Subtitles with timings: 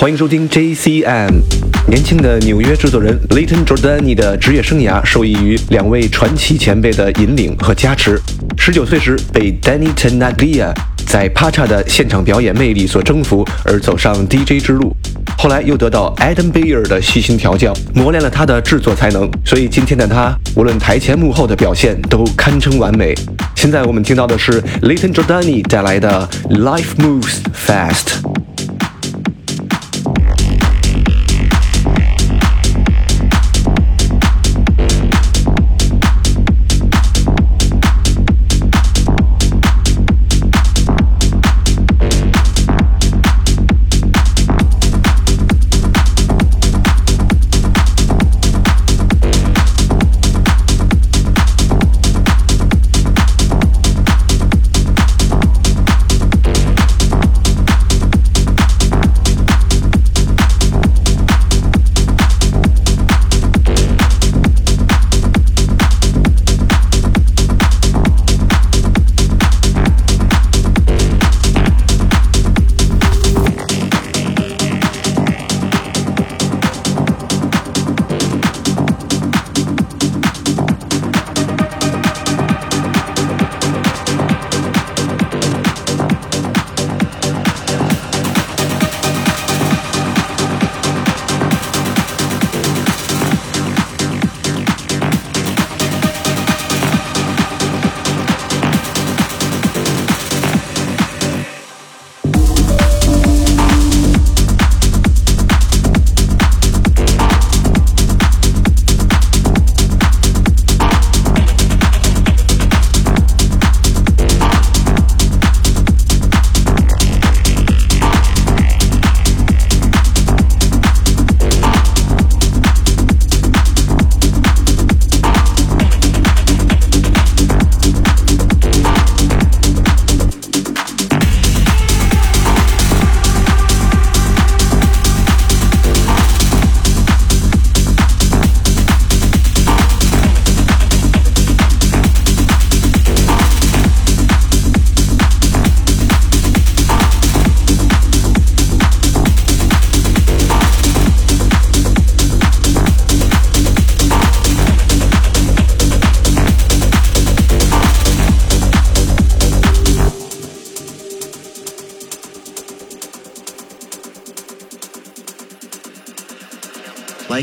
[0.00, 1.42] 欢迎收听 JCM。
[1.86, 8.18] 年轻的纽约制作人 Layton Jordani 的职业生涯受益于两位传奇前辈的引领和加持。
[8.56, 10.72] 十九岁时被 Danny Tenaglia
[11.06, 14.96] 在 Pacha 的现场表演魅力所征服，而走上 DJ 之路。
[15.36, 19.30] 后来又得到 Adam Beyer 的细心调教，磨练了他的制作才能。
[19.44, 23.14] 所以今天的他，无论台前幕后的表现都堪称完美。
[23.54, 28.16] 现在我们听到的是 Layton Jordani 带来的 Life Moves Fast。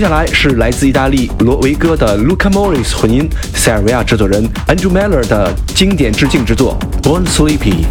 [0.00, 6.74] 接下来是来自意大利罗维戈的 Luca Morris 混音，塞尔维亚制作人 Andrew Miller 的经典致敬之作
[7.06, 7.84] 《Born Sleepy》。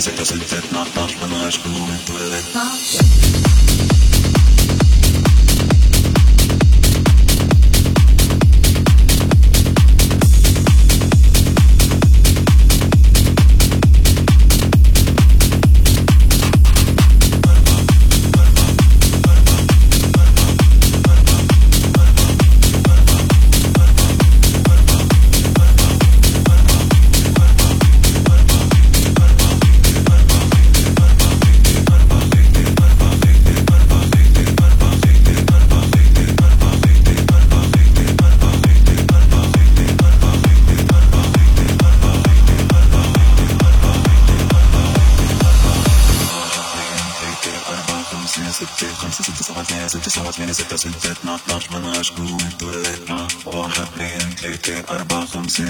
[0.00, 3.29] music doesn't fit, not much when I school into it.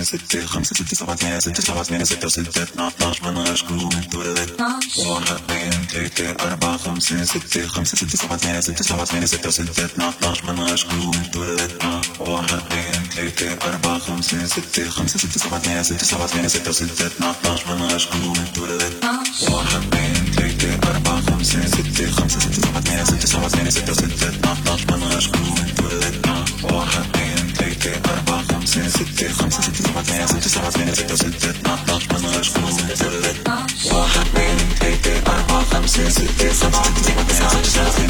[0.03, 4.51] ستة خمسة ستة سبعة ثمانية ستة سبعة ثمانية ستة ستة اثنا عشر من عشر متولد
[5.07, 9.85] واحد اثنين ثلاثة أربعة خمسة ستة خمسة ستة سبعة ثمانية ستة سبعة ثمانية ستة ستة
[9.85, 11.73] اثنا عشر من عشر متولد
[12.21, 17.07] واحد اثنين ثلاثة أربعة خمسة ستة خمسة ستة سبعة ثمانية ستة سبعة ثمانية ستة ستة
[17.07, 18.93] اثنا عشر من عشر متولد
[19.51, 24.29] واحد اثنين ثلاثة أربعة خمسة ستة خمسة ستة سبعة ثمانية ستة سبعة ثمانية ستة ستة
[24.29, 26.27] اثنا عشر من عشر متولد
[26.63, 27.40] واحد اثنين
[28.71, 29.33] seni siktir.
[29.39, 33.12] Komşu tipine bak ne yazık ki sabah beni tek özettir Not not bana aşkını zettir
[33.93, 36.53] Vah benim tek tek arabam seni siktir.
[36.61, 38.10] Komşu tipine bak ne yazık ki sabah beni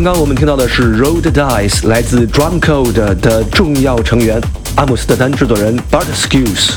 [0.00, 4.40] 刚刚我们听到的是 Road Dice 来自 Drumcode 的重要成员
[4.76, 6.74] 阿姆斯特丹制作人 Bart Skews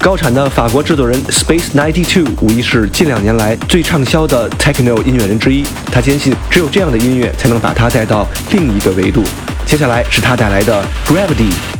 [0.00, 5.66] 高产的法国制作人 Space Ninety Two 无疑是近两年来最畅销的 Techno 音乐人之一。
[5.92, 9.22] 他坚信，只有这样的音乐才能把他带到另一个维度。
[9.66, 11.79] 接下来是他带来的 Gravity。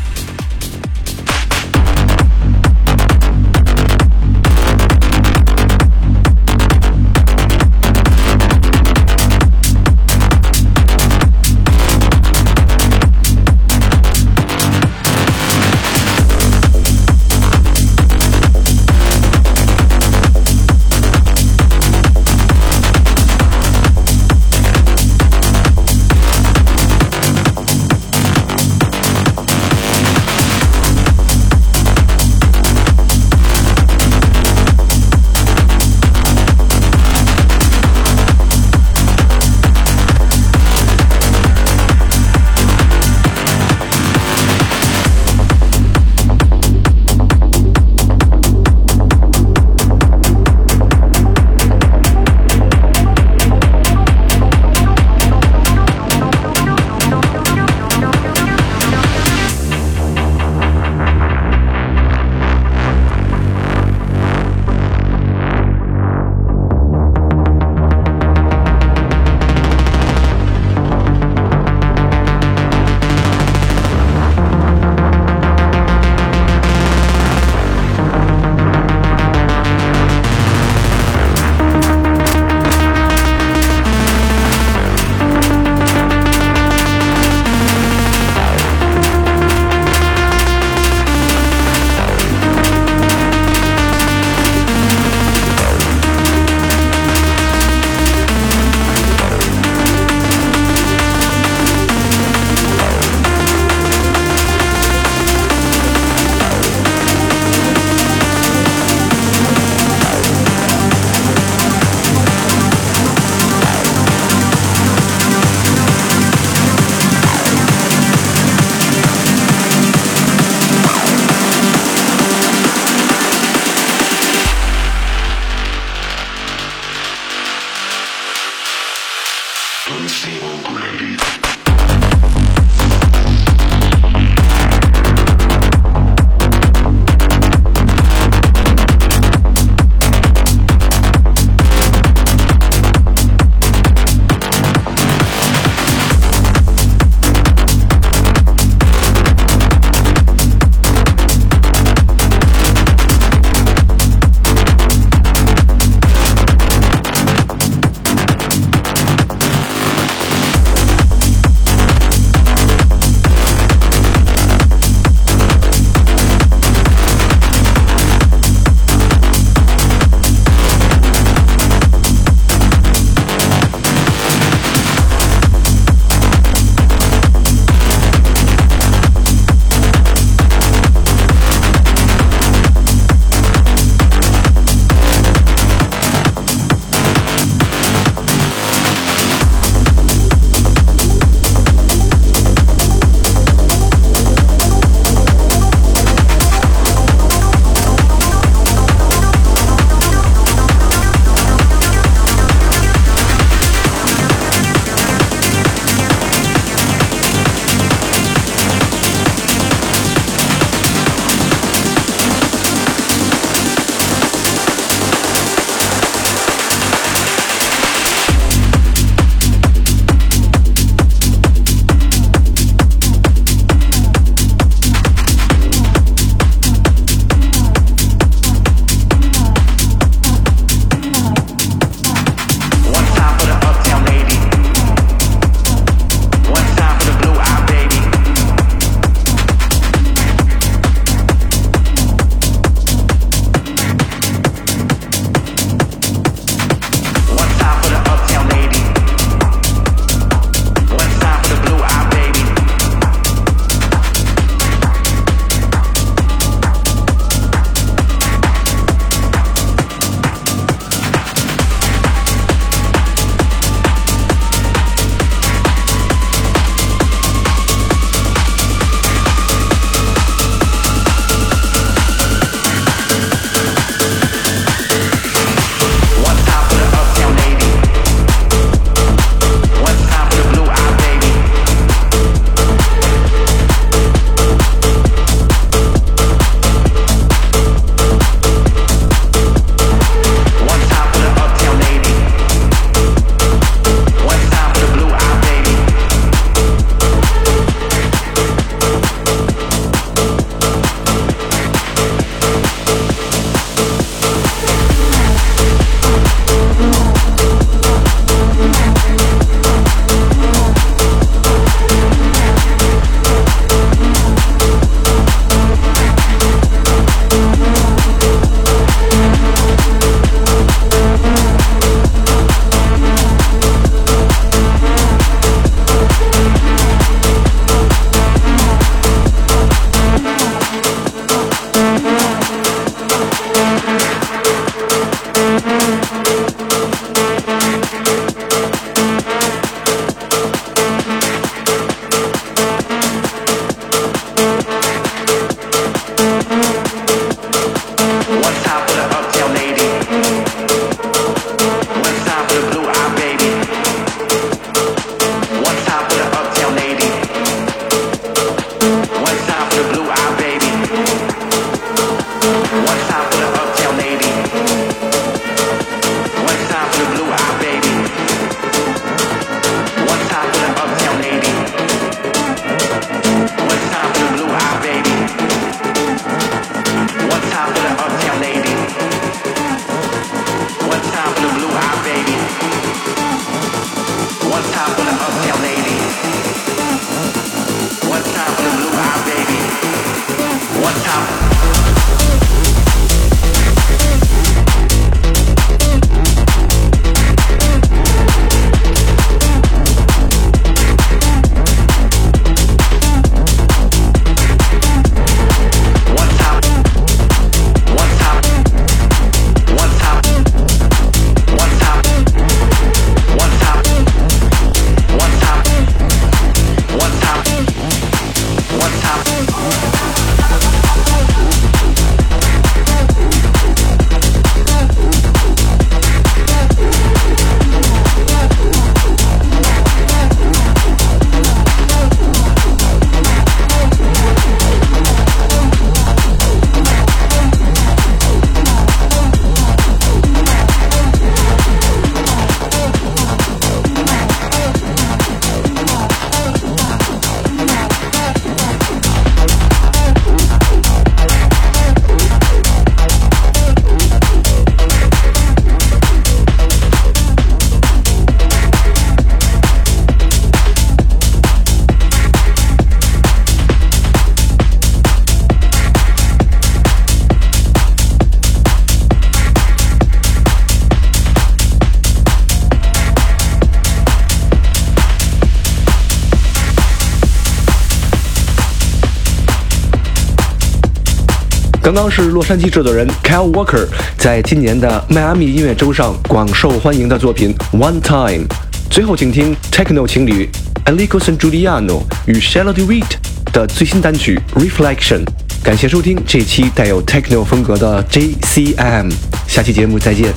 [481.82, 483.86] 刚刚是洛杉矶制作人 Kyle Walker
[484.18, 488.46] 在今年的迈阿密音乐周上广受欢迎的作品 One Time。
[488.90, 490.48] 最后，请听 Techno 情侣
[490.84, 493.12] alico san Giuliano 与 Shallow Dewitt
[493.52, 495.24] 的最新单曲 Reflection。
[495.62, 499.10] 感谢收听这期带有 Techno 风格的 JCM，
[499.48, 500.32] 下期节目再见。